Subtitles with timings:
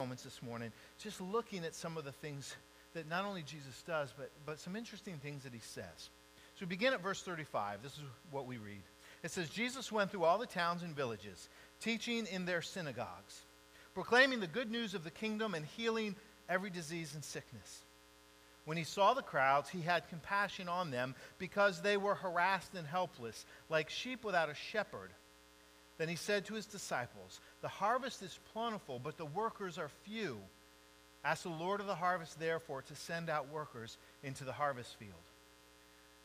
[0.00, 2.56] moments this morning just looking at some of the things
[2.94, 6.10] that not only Jesus does, but, but some interesting things that he says.
[6.56, 7.80] So we begin at verse 35.
[7.80, 8.02] This is
[8.32, 8.82] what we read.
[9.22, 13.42] It says, Jesus went through all the towns and villages, teaching in their synagogues,
[13.94, 16.16] proclaiming the good news of the kingdom and healing
[16.48, 17.84] every disease and sickness.
[18.64, 22.84] When he saw the crowds, he had compassion on them because they were harassed and
[22.84, 25.12] helpless, like sheep without a shepherd.
[25.98, 30.38] Then he said to his disciples, The harvest is plentiful, but the workers are few.
[31.24, 35.12] Ask the Lord of the harvest, therefore, to send out workers into the harvest field.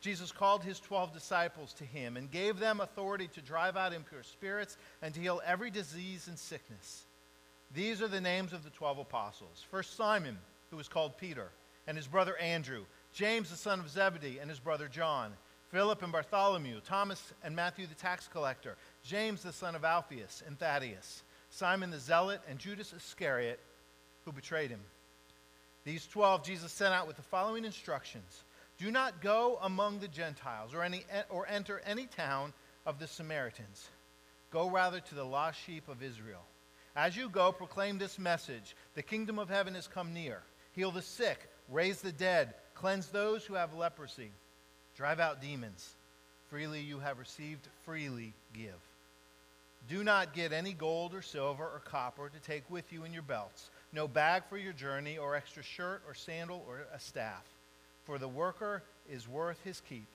[0.01, 4.23] Jesus called his 12 disciples to him and gave them authority to drive out impure
[4.23, 7.05] spirits and to heal every disease and sickness.
[7.73, 9.65] These are the names of the 12 apostles.
[9.69, 10.37] First, Simon,
[10.71, 11.49] who was called Peter
[11.85, 15.33] and his brother Andrew, James the son of Zebedee and his brother John,
[15.69, 20.57] Philip and Bartholomew, Thomas and Matthew the tax collector, James the son of Alphaeus and
[20.57, 23.59] Thaddeus, Simon the zealot, and Judas Iscariot,
[24.25, 24.81] who betrayed him.
[25.83, 28.43] These twelve Jesus sent out with the following instructions
[28.77, 32.53] Do not go among the Gentiles or, any, or enter any town
[32.85, 33.89] of the Samaritans.
[34.51, 36.43] Go rather to the lost sheep of Israel.
[36.95, 40.41] As you go, proclaim this message The kingdom of heaven has come near.
[40.73, 44.31] Heal the sick raise the dead, cleanse those who have leprosy,
[44.95, 45.95] drive out demons.
[46.49, 48.88] Freely you have received, freely give.
[49.87, 53.23] Do not get any gold or silver or copper to take with you in your
[53.23, 57.43] belts, no bag for your journey, or extra shirt or sandal or a staff.
[58.05, 60.07] For the worker is worth his keep.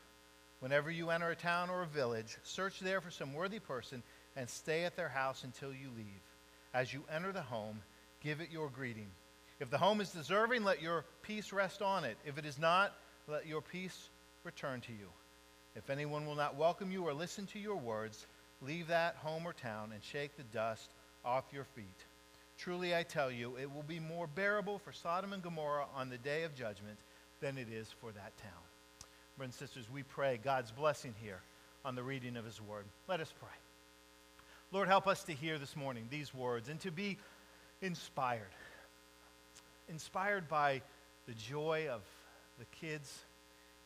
[0.61, 4.03] Whenever you enter a town or a village, search there for some worthy person
[4.37, 6.07] and stay at their house until you leave.
[6.73, 7.83] As you enter the home,
[8.23, 9.11] give it your greeting.
[9.61, 12.17] If the home is deserving, let your peace rest on it.
[12.25, 12.93] If it is not,
[13.29, 14.09] let your peace
[14.43, 15.09] return to you.
[15.77, 18.27] If anyone will not welcome you or listen to your words,
[18.61, 20.91] leave that home or town and shake the dust
[21.25, 22.05] off your feet.
[22.57, 26.19] Truly, I tell you, it will be more bearable for Sodom and Gomorrah on the
[26.19, 26.99] day of judgment
[27.41, 28.53] than it is for that town.
[29.37, 31.41] Brothers and sisters, we pray God's blessing here
[31.85, 32.85] on the reading of his word.
[33.09, 33.49] Let us pray.
[34.71, 37.19] Lord, help us to hear this morning these words and to be
[37.83, 38.51] inspired
[39.89, 40.81] inspired by
[41.27, 42.03] the joy of
[42.59, 43.25] the kids,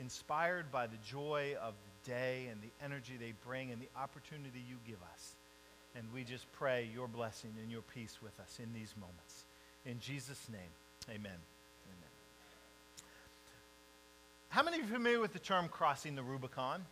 [0.00, 1.74] inspired by the joy of
[2.08, 5.36] day and the energy they bring and the opportunity you give us.
[5.94, 9.44] And we just pray your blessing and your peace with us in these moments.
[9.84, 10.72] In Jesus' name,
[11.08, 11.32] amen.
[11.86, 12.10] Amen.
[14.48, 16.84] How many of you are familiar with the term crossing the Rubicon?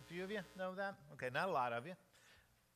[0.00, 0.94] A few of you know that?
[1.14, 1.92] Okay, not a lot of you.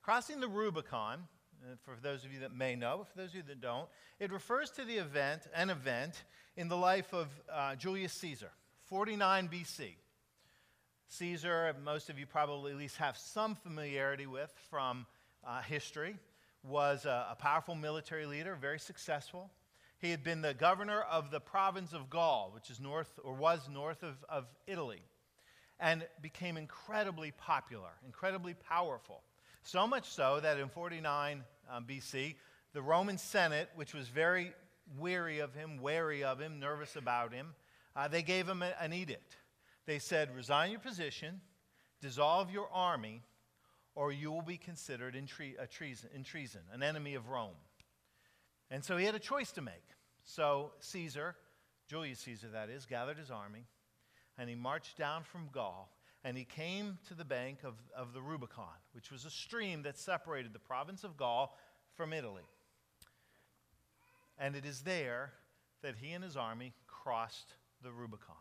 [0.02, 1.20] Crossing the Rubicon
[1.62, 3.88] uh, for those of you that may know, for those of you that don't,
[4.20, 6.24] it refers to the event, an event
[6.56, 8.50] in the life of uh, Julius Caesar,
[8.86, 9.94] 49 BC.
[11.08, 15.06] Caesar, most of you probably at least have some familiarity with from
[15.46, 16.16] uh, history,
[16.62, 19.50] was a, a powerful military leader, very successful.
[19.98, 23.68] He had been the governor of the province of Gaul, which is north or was
[23.70, 25.02] north of, of Italy,
[25.78, 29.22] and became incredibly popular, incredibly powerful.
[29.62, 32.34] So much so that in 49 um, BC,
[32.72, 34.52] the Roman Senate, which was very
[34.98, 37.54] weary of him, wary of him, nervous about him,
[37.96, 39.36] uh, they gave him a, an edict.
[39.86, 41.40] They said, resign your position,
[42.00, 43.22] dissolve your army,
[43.94, 47.56] or you will be considered in, tre- treason, in treason, an enemy of Rome.
[48.70, 49.84] And so he had a choice to make.
[50.24, 51.36] So Caesar,
[51.88, 53.66] Julius Caesar that is, gathered his army,
[54.38, 55.90] and he marched down from Gaul
[56.24, 59.98] and he came to the bank of, of the Rubicon, which was a stream that
[59.98, 61.54] separated the province of Gaul
[61.92, 62.48] from Italy.
[64.38, 65.34] And it is there
[65.82, 67.52] that he and his army crossed
[67.82, 68.34] the Rubicon.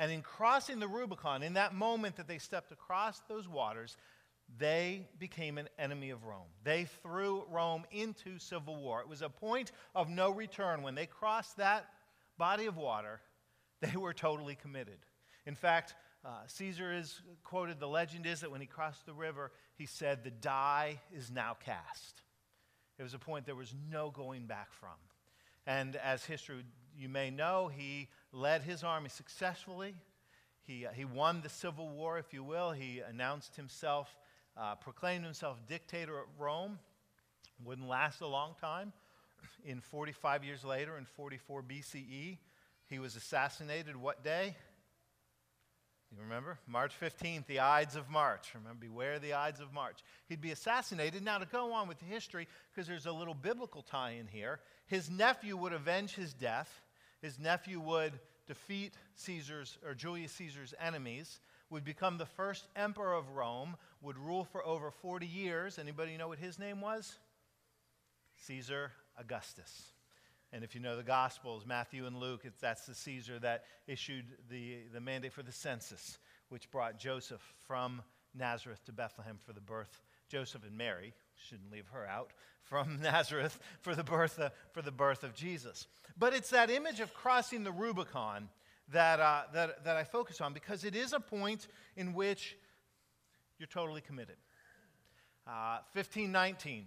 [0.00, 3.98] And in crossing the Rubicon, in that moment that they stepped across those waters,
[4.58, 6.48] they became an enemy of Rome.
[6.64, 9.02] They threw Rome into civil war.
[9.02, 10.82] It was a point of no return.
[10.82, 11.84] When they crossed that
[12.38, 13.20] body of water,
[13.82, 14.96] they were totally committed.
[15.44, 15.94] In fact,
[16.24, 20.24] uh, Caesar is quoted, the legend is that when he crossed the river, he said,
[20.24, 22.22] The die is now cast.
[22.98, 24.96] It was a point there was no going back from.
[25.66, 26.64] And as history,
[26.96, 29.94] you may know, he led his army successfully.
[30.62, 32.72] He, uh, he won the civil war, if you will.
[32.72, 34.16] He announced himself,
[34.56, 36.78] uh, proclaimed himself dictator at Rome.
[37.64, 38.92] Wouldn't last a long time.
[39.64, 42.38] In 45 years later, in 44 BCE,
[42.88, 44.56] he was assassinated what day?
[46.10, 46.58] You remember?
[46.66, 48.48] March 15th, the Ides of March.
[48.54, 50.00] Remember, beware the Ides of March.
[50.28, 51.22] He'd be assassinated.
[51.22, 54.58] Now, to go on with the history, because there's a little biblical tie in here,
[54.86, 56.82] his nephew would avenge his death.
[57.20, 58.12] His nephew would
[58.46, 64.44] defeat Caesar's or Julius Caesar's enemies, would become the first emperor of Rome, would rule
[64.44, 65.78] for over 40 years.
[65.78, 67.14] Anybody know what his name was?
[68.46, 69.92] Caesar Augustus.
[70.52, 74.78] And if you know the Gospels, Matthew and Luke, that's the Caesar that issued the,
[74.92, 76.18] the mandate for the census,
[76.48, 78.02] which brought Joseph from
[78.34, 80.02] Nazareth to Bethlehem for the birth.
[80.28, 81.14] Joseph and Mary,
[81.48, 82.32] shouldn't leave her out,
[82.62, 85.86] from Nazareth for the birth of, for the birth of Jesus.
[86.18, 88.48] But it's that image of crossing the Rubicon
[88.92, 92.56] that, uh, that, that I focus on because it is a point in which
[93.58, 94.36] you're totally committed.
[95.46, 96.86] Uh, 1519,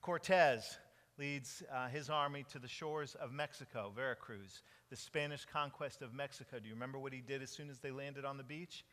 [0.00, 0.78] Cortez
[1.18, 6.58] leads uh, his army to the shores of Mexico, Veracruz, the Spanish conquest of Mexico.
[6.58, 8.84] Do you remember what he did as soon as they landed on the beach?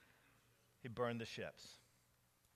[0.82, 1.80] He burned the ships.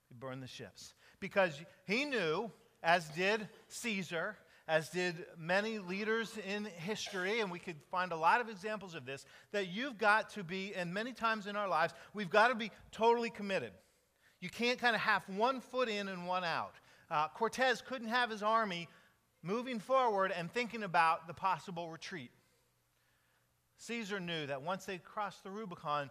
[0.09, 0.93] He burned the ships.
[1.19, 2.51] Because he knew,
[2.81, 8.39] as did Caesar, as did many leaders in history, and we could find a lot
[8.39, 11.93] of examples of this, that you've got to be, and many times in our lives,
[12.13, 13.71] we've got to be totally committed.
[14.39, 16.75] You can't kind of have one foot in and one out.
[17.09, 18.87] Uh, Cortez couldn't have his army
[19.41, 22.31] moving forward and thinking about the possible retreat.
[23.77, 26.09] Caesar knew that once they crossed the Rubicon,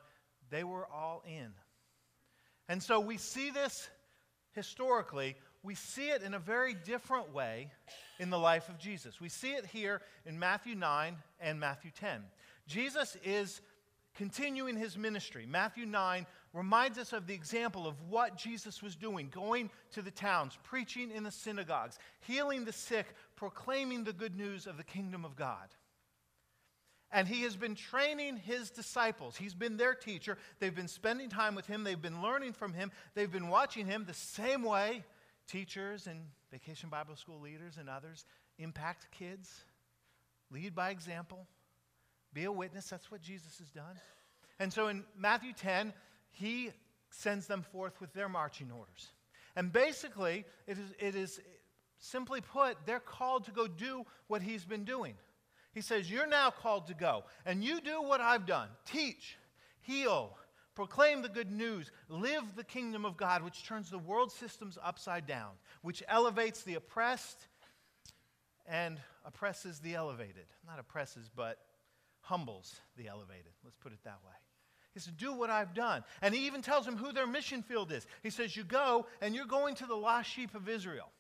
[0.51, 1.53] they were all in.
[2.69, 3.89] And so we see this
[4.53, 7.71] historically, we see it in a very different way
[8.19, 9.21] in the life of Jesus.
[9.21, 12.23] We see it here in Matthew 9 and Matthew 10.
[12.67, 13.61] Jesus is
[14.15, 15.47] continuing his ministry.
[15.49, 20.11] Matthew 9 reminds us of the example of what Jesus was doing going to the
[20.11, 23.07] towns, preaching in the synagogues, healing the sick,
[23.37, 25.69] proclaiming the good news of the kingdom of God.
[27.13, 29.37] And he has been training his disciples.
[29.37, 30.39] He's been their teacher.
[30.59, 31.85] They've been spending time with him.
[31.85, 32.91] They've been learning from him.
[33.15, 35.05] They've been watching him the same way
[35.47, 36.21] teachers and
[36.51, 38.25] vacation Bible school leaders and others
[38.59, 39.51] impact kids,
[40.51, 41.47] lead by example,
[42.33, 42.89] be a witness.
[42.89, 44.01] That's what Jesus has done.
[44.59, 45.93] And so in Matthew 10,
[46.31, 46.71] he
[47.11, 49.09] sends them forth with their marching orders.
[49.55, 51.41] And basically, it is, it is
[51.99, 55.15] simply put, they're called to go do what he's been doing.
[55.73, 59.37] He says, You're now called to go, and you do what I've done teach,
[59.81, 60.37] heal,
[60.75, 65.27] proclaim the good news, live the kingdom of God, which turns the world systems upside
[65.27, 65.51] down,
[65.83, 67.47] which elevates the oppressed
[68.67, 70.47] and oppresses the elevated.
[70.67, 71.59] Not oppresses, but
[72.21, 73.53] humbles the elevated.
[73.65, 74.35] Let's put it that way.
[74.95, 76.05] He says, Do what I've done.
[76.21, 78.07] And he even tells them who their mission field is.
[78.23, 81.11] He says, You go and you're going to the lost sheep of Israel.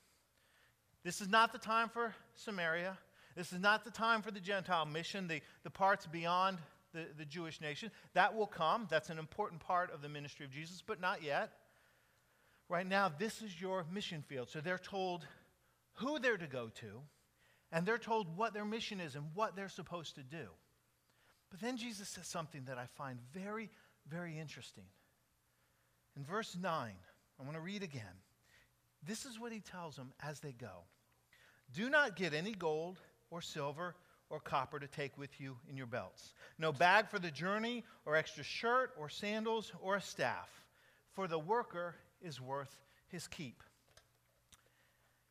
[1.04, 2.96] This is not the time for Samaria.
[3.36, 6.58] This is not the time for the Gentile mission, the, the parts beyond
[6.92, 7.90] the, the Jewish nation.
[8.14, 8.86] That will come.
[8.90, 11.52] That's an important part of the ministry of Jesus, but not yet.
[12.68, 14.48] Right now, this is your mission field.
[14.48, 15.26] So they're told
[15.94, 17.00] who they're to go to,
[17.70, 20.48] and they're told what their mission is and what they're supposed to do.
[21.50, 23.68] But then Jesus says something that I find very,
[24.08, 24.84] very interesting.
[26.16, 26.92] In verse 9,
[27.40, 28.02] I want to read again.
[29.06, 30.84] This is what he tells them as they go
[31.74, 32.98] Do not get any gold
[33.32, 33.96] or silver
[34.30, 38.14] or copper to take with you in your belts, no bag for the journey, or
[38.14, 40.48] extra shirt, or sandals, or a staff,
[41.12, 43.62] for the worker is worth his keep.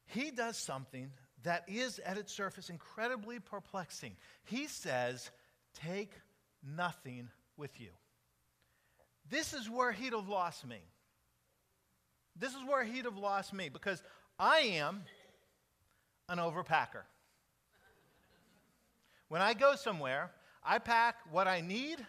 [0.06, 1.12] He does something
[1.44, 4.16] that is, at its surface, incredibly perplexing.
[4.44, 5.32] He says,
[5.74, 6.12] Take
[6.64, 7.90] nothing with you.
[9.30, 10.82] This is where he'd have lost me.
[12.38, 14.04] This is where he'd have lost me because
[14.38, 15.04] I am
[16.28, 17.04] an overpacker.
[19.32, 20.30] When I go somewhere,
[20.62, 22.06] I pack what I need,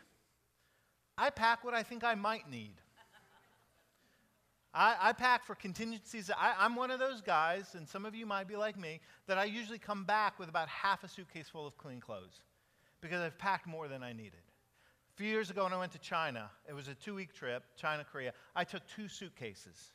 [1.16, 2.74] I pack what I think I might need.
[4.74, 6.32] I, I, pack for contingencies.
[6.36, 8.98] I, I'm one of those guys, and some of you might be like me,
[9.28, 12.40] that I usually come back with about half a suitcase full of clean clothes
[13.00, 14.42] because I've packed more than I needed.
[15.14, 17.62] A few years ago when I went to China, it was a two week trip,
[17.76, 19.92] China, Korea, I took two suitcases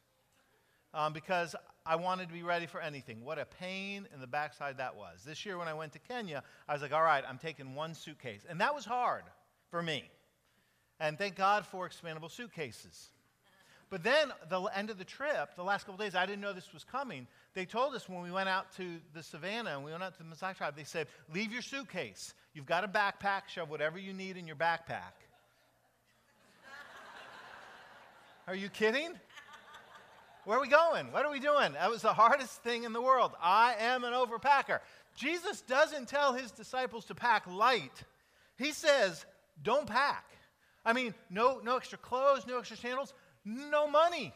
[0.94, 3.24] um, because I wanted to be ready for anything.
[3.24, 5.24] What a pain in the backside that was.
[5.26, 7.94] This year when I went to Kenya, I was like, all right, I'm taking one
[7.94, 8.42] suitcase.
[8.50, 9.24] And that was hard
[9.72, 10.04] for me.
[11.00, 13.10] And thank God for expandable suitcases.
[13.90, 16.74] But then, the end of the trip, the last couple days, I didn't know this
[16.74, 17.26] was coming.
[17.54, 20.24] They told us when we went out to the savannah and we went out to
[20.24, 22.34] the Maasai tribe, they said, Leave your suitcase.
[22.54, 25.14] You've got a backpack, shove whatever you need in your backpack.
[28.48, 29.14] Are you kidding?
[30.48, 31.12] Where are we going?
[31.12, 31.74] What are we doing?
[31.74, 33.34] That was the hardest thing in the world.
[33.42, 34.80] I am an overpacker.
[35.14, 37.92] Jesus doesn't tell his disciples to pack light.
[38.58, 39.26] He says,
[39.62, 40.24] don't pack.
[40.86, 43.14] I mean, no, no extra clothes, no extra sandals.
[43.44, 44.34] No money.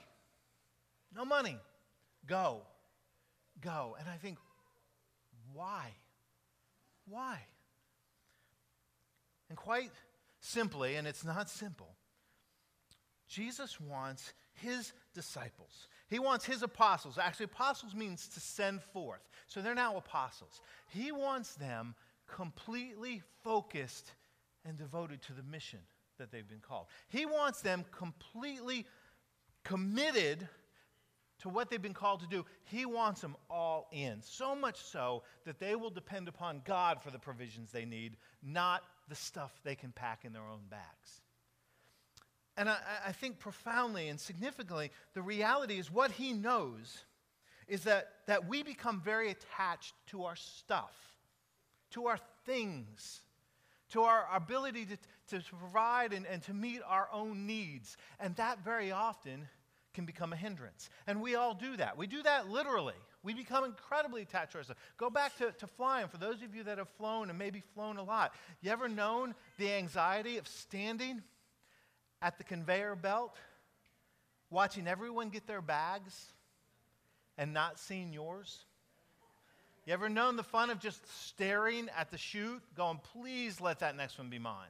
[1.15, 1.57] No money.
[2.27, 2.63] Go.
[3.61, 3.95] Go.
[3.97, 4.37] And I think,
[5.53, 5.93] why?
[7.07, 7.39] Why?
[9.47, 9.91] And quite
[10.41, 11.95] simply, and it's not simple,
[13.29, 15.87] Jesus wants his disciples.
[16.11, 17.17] He wants his apostles.
[17.17, 19.21] Actually, apostles means to send forth.
[19.47, 20.59] So they're now apostles.
[20.89, 21.95] He wants them
[22.27, 24.11] completely focused
[24.65, 25.79] and devoted to the mission
[26.17, 26.87] that they've been called.
[27.07, 28.85] He wants them completely
[29.63, 30.49] committed
[31.39, 32.45] to what they've been called to do.
[32.65, 34.21] He wants them all in.
[34.21, 38.83] So much so that they will depend upon God for the provisions they need, not
[39.07, 41.20] the stuff they can pack in their own bags.
[42.57, 42.77] And I,
[43.07, 47.05] I, think profoundly and significantly, the reality is what he knows
[47.67, 50.93] is that, that we become very attached to our stuff,
[51.91, 53.21] to our things,
[53.91, 54.97] to our ability to,
[55.39, 57.95] to provide and, and to meet our own needs.
[58.19, 59.47] And that very often
[59.93, 60.89] can become a hindrance.
[61.07, 61.97] And we all do that.
[61.97, 62.95] We do that literally.
[63.23, 64.79] We become incredibly attached to ourselves.
[64.97, 66.07] Go back to, to flying.
[66.07, 69.35] For those of you that have flown and maybe flown a lot, you ever known
[69.57, 71.21] the anxiety of standing
[72.21, 73.35] at the conveyor belt,
[74.49, 76.33] watching everyone get their bags
[77.37, 78.65] and not seeing yours?
[79.85, 83.95] You ever known the fun of just staring at the chute, going, please let that
[83.95, 84.69] next one be mine?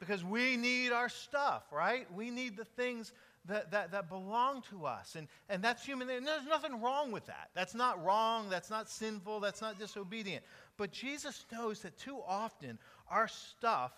[0.00, 2.06] Because we need our stuff, right?
[2.14, 3.12] We need the things
[3.46, 5.16] that, that, that belong to us.
[5.16, 6.08] And, and that's human.
[6.08, 7.50] And there's nothing wrong with that.
[7.54, 8.48] That's not wrong.
[8.48, 9.40] That's not sinful.
[9.40, 10.44] That's not disobedient.
[10.76, 12.78] But Jesus knows that too often
[13.10, 13.92] our stuff,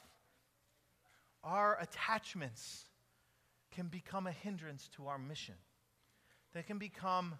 [1.44, 2.84] our attachments,
[3.74, 5.54] can become a hindrance to our mission.
[6.54, 7.34] They can become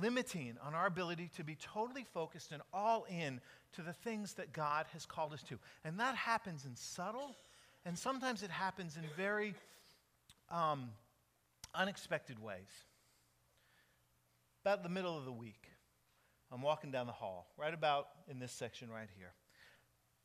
[0.00, 3.40] limiting on our ability to be totally focused and all in
[3.72, 5.58] to the things that God has called us to.
[5.84, 7.36] And that happens in subtle,
[7.84, 9.54] and sometimes it happens in very
[10.50, 10.90] um,
[11.74, 12.70] unexpected ways.
[14.64, 15.68] About the middle of the week,
[16.52, 19.32] I'm walking down the hall, right about in this section right here.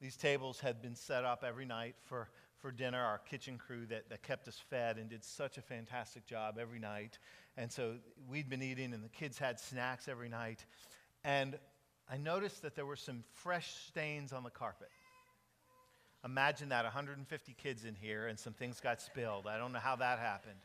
[0.02, 2.30] These tables had been set up every night for,
[2.66, 3.00] for dinner.
[3.00, 6.80] Our kitchen crew that, that kept us fed and did such a fantastic job every
[6.80, 7.20] night.
[7.58, 7.94] And so
[8.28, 10.66] we'd been eating, and the kids had snacks every night.
[11.24, 11.60] And
[12.10, 14.90] I noticed that there were some fresh stains on the carpet.
[16.26, 19.46] Imagine that 150 kids in here and some things got spilled.
[19.46, 20.58] I don't know how that happened.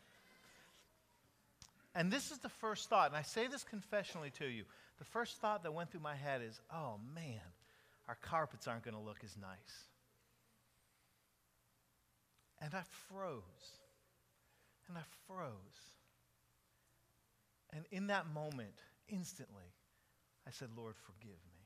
[1.94, 4.64] And this is the first thought, and I say this confessionally to you.
[5.00, 7.42] The first thought that went through my head is, oh man,
[8.08, 9.89] our carpets aren't going to look as nice.
[12.60, 13.42] And I froze.
[14.88, 15.50] And I froze.
[17.72, 18.74] And in that moment,
[19.08, 19.64] instantly,
[20.46, 21.60] I said, Lord, forgive me.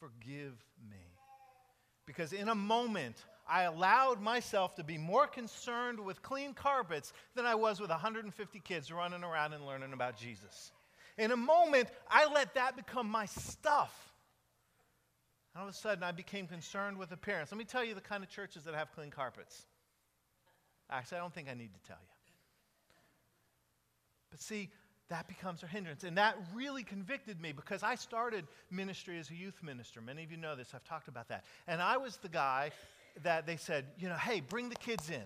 [0.00, 0.96] Forgive me.
[2.06, 3.16] Because in a moment,
[3.48, 8.60] I allowed myself to be more concerned with clean carpets than I was with 150
[8.60, 10.72] kids running around and learning about Jesus.
[11.16, 14.12] In a moment, I let that become my stuff.
[15.54, 17.50] And all of a sudden, I became concerned with appearance.
[17.50, 19.66] Let me tell you the kind of churches that have clean carpets.
[20.90, 22.08] Actually, I don't think I need to tell you.
[24.30, 24.70] But see,
[25.08, 26.04] that becomes a hindrance.
[26.04, 30.00] And that really convicted me because I started ministry as a youth minister.
[30.00, 31.44] Many of you know this, I've talked about that.
[31.66, 32.70] And I was the guy
[33.22, 35.24] that they said, you know, hey, bring the kids in.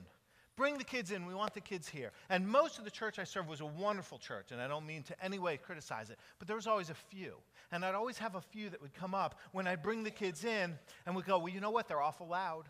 [0.55, 1.27] Bring the kids in.
[1.27, 2.13] We want the kids here.
[2.29, 5.03] And most of the church I served was a wonderful church, and I don't mean
[5.05, 7.35] to any way criticize it, but there was always a few.
[7.73, 10.45] And I'd always have a few that would come up when I'd bring the kids
[10.45, 11.89] in, and we'd go, well, you know what?
[11.89, 12.65] They're awful loud.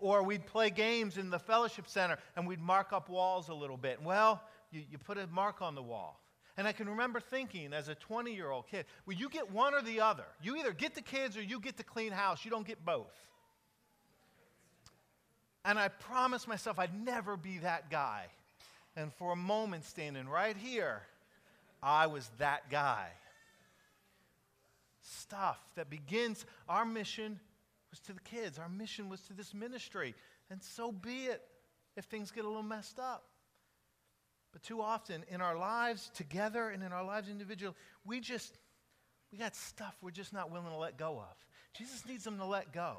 [0.00, 3.76] Or we'd play games in the fellowship center, and we'd mark up walls a little
[3.76, 4.02] bit.
[4.02, 4.42] Well,
[4.72, 6.20] you, you put a mark on the wall.
[6.56, 9.74] And I can remember thinking as a 20 year old kid, well, you get one
[9.74, 10.24] or the other.
[10.42, 12.44] You either get the kids or you get the clean house.
[12.44, 13.14] You don't get both.
[15.64, 18.26] And I promised myself I'd never be that guy.
[18.96, 21.02] And for a moment, standing right here,
[21.82, 23.08] I was that guy.
[25.02, 27.40] Stuff that begins, our mission
[27.90, 30.14] was to the kids, our mission was to this ministry.
[30.50, 31.42] And so be it
[31.96, 33.24] if things get a little messed up.
[34.52, 38.58] But too often in our lives together and in our lives individually, we just,
[39.30, 41.36] we got stuff we're just not willing to let go of.
[41.76, 42.98] Jesus needs them to let go.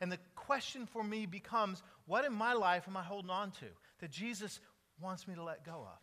[0.00, 3.66] And the question for me becomes what in my life am I holding on to
[4.00, 4.60] that Jesus
[5.00, 5.98] wants me to let go of?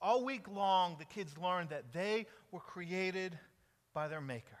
[0.00, 3.38] All week long, the kids learned that they were created
[3.94, 4.55] by their Maker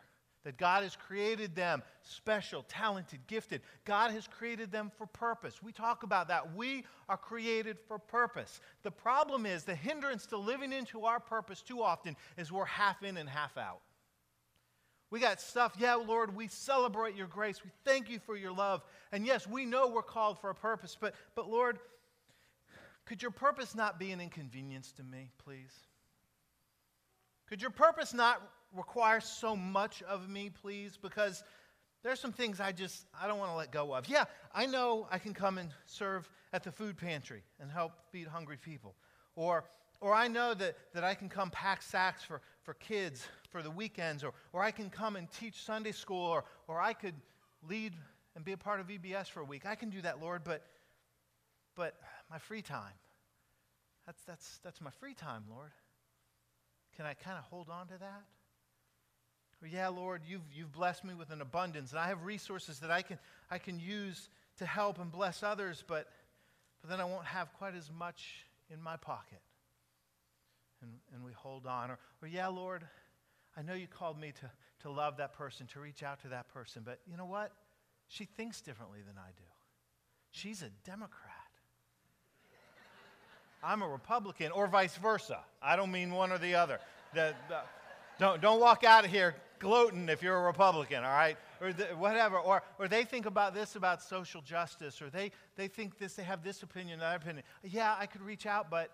[0.46, 3.62] that God has created them special, talented, gifted.
[3.84, 5.60] God has created them for purpose.
[5.60, 6.54] We talk about that.
[6.54, 8.60] We are created for purpose.
[8.84, 13.02] The problem is the hindrance to living into our purpose too often is we're half
[13.02, 13.80] in and half out.
[15.10, 17.64] We got stuff, yeah, Lord, we celebrate your grace.
[17.64, 18.84] We thank you for your love.
[19.10, 21.80] And yes, we know we're called for a purpose, but, but Lord,
[23.04, 25.72] could your purpose not be an inconvenience to me, please?
[27.48, 28.42] Could your purpose not
[28.76, 30.98] require so much of me, please?
[31.00, 31.42] Because
[32.02, 34.08] there's some things I just I don't want to let go of.
[34.08, 38.26] Yeah, I know I can come and serve at the food pantry and help feed
[38.26, 38.94] hungry people.
[39.34, 39.64] Or,
[40.00, 43.70] or I know that, that I can come pack sacks for, for kids for the
[43.70, 47.14] weekends, or, or I can come and teach Sunday school, or, or I could
[47.68, 47.94] lead
[48.34, 49.66] and be a part of VBS for a week.
[49.66, 50.62] I can do that, Lord, but,
[51.74, 51.94] but
[52.30, 52.92] my free time,
[54.06, 55.72] that's, that's, that's my free time, Lord.
[56.96, 58.24] Can I kind of hold on to that?
[59.64, 63.02] Yeah, Lord, you've, you've blessed me with an abundance, and I have resources that I
[63.02, 63.18] can,
[63.50, 66.08] I can use to help and bless others, but,
[66.80, 69.40] but then I won't have quite as much in my pocket.
[70.82, 71.90] And, and we hold on.
[71.90, 72.84] Or, or, yeah, Lord,
[73.56, 74.50] I know you called me to,
[74.82, 77.52] to love that person, to reach out to that person, but you know what?
[78.08, 79.44] She thinks differently than I do.
[80.30, 81.32] She's a Democrat.
[83.64, 85.38] I'm a Republican, or vice versa.
[85.62, 86.78] I don't mean one or the other.
[87.14, 87.60] The, the,
[88.18, 91.36] don't, don't walk out of here gloating if you're a Republican, all right?
[91.60, 92.38] Or the, whatever.
[92.38, 96.22] Or, or they think about this about social justice, or they, they think this, they
[96.22, 97.44] have this opinion, that opinion.
[97.62, 98.90] Yeah, I could reach out, but,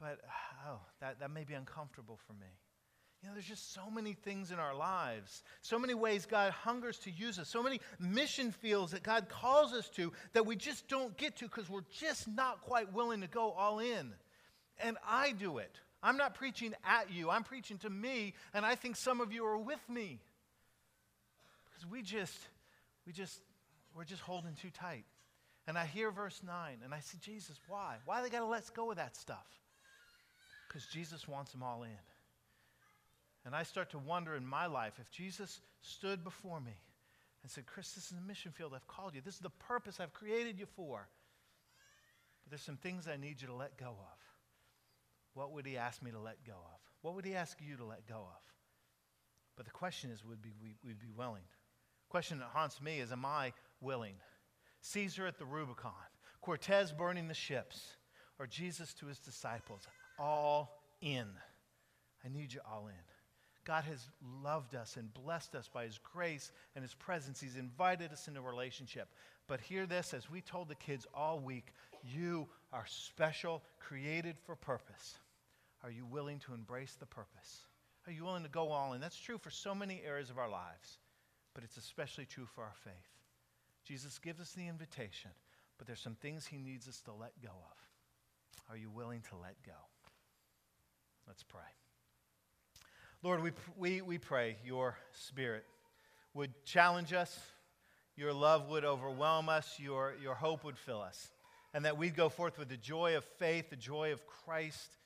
[0.00, 0.20] but
[0.68, 2.48] oh, that, that may be uncomfortable for me.
[3.24, 6.98] You know, there's just so many things in our lives, so many ways God hungers
[6.98, 10.88] to use us, so many mission fields that God calls us to that we just
[10.88, 14.12] don't get to because we're just not quite willing to go all in.
[14.78, 15.78] And I do it.
[16.04, 19.46] I'm not preaching at you, I'm preaching to me, and I think some of you
[19.46, 20.20] are with me.
[21.64, 22.38] Because we just,
[23.06, 23.40] we just,
[23.96, 25.04] we're just holding too tight.
[25.66, 27.96] And I hear verse 9, and I say, Jesus, why?
[28.04, 29.46] Why they got to let go of that stuff?
[30.68, 31.90] Because Jesus wants them all in.
[33.46, 36.76] And I start to wonder in my life if Jesus stood before me
[37.42, 39.22] and said, Chris, this is a mission field I've called you.
[39.24, 41.08] This is the purpose I've created you for.
[42.42, 44.23] But there's some things I need you to let go of.
[45.34, 46.80] What would he ask me to let go of?
[47.02, 48.42] What would he ask you to let go of?
[49.56, 51.42] But the question is, would we, we be willing?
[52.08, 54.14] Question that haunts me is, am I willing?
[54.80, 55.92] Caesar at the Rubicon,
[56.40, 57.96] Cortez burning the ships,
[58.38, 59.82] or Jesus to his disciples,
[60.18, 61.26] all in.
[62.24, 62.94] I need you all in.
[63.64, 64.08] God has
[64.42, 67.40] loved us and blessed us by His grace and His presence.
[67.40, 69.08] He's invited us into a relationship.
[69.46, 74.54] But hear this as we told the kids all week you are special, created for
[74.54, 75.18] purpose.
[75.84, 77.66] Are you willing to embrace the purpose?
[78.06, 79.00] Are you willing to go all in?
[79.02, 80.98] That's true for so many areas of our lives,
[81.54, 82.92] but it's especially true for our faith.
[83.86, 85.30] Jesus gives us the invitation,
[85.76, 88.70] but there's some things He needs us to let go of.
[88.70, 89.72] Are you willing to let go?
[91.26, 91.60] Let's pray.
[93.22, 95.64] Lord, we, we, we pray your spirit
[96.32, 97.38] would challenge us,
[98.16, 101.30] your love would overwhelm us, your, your hope would fill us,
[101.74, 104.96] and that we'd go forth with the joy of faith, the joy of Christ,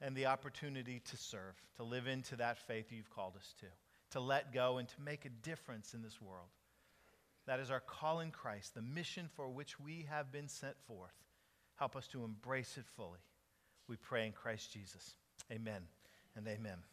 [0.00, 3.66] and the opportunity to serve, to live into that faith you've called us to,
[4.10, 6.48] to let go and to make a difference in this world.
[7.46, 11.14] That is our call in Christ, the mission for which we have been sent forth.
[11.76, 13.20] Help us to embrace it fully.
[13.88, 15.14] We pray in Christ Jesus.
[15.52, 15.82] Amen
[16.34, 16.86] and amen.